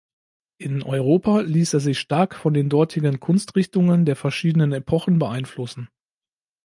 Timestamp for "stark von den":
1.99-2.69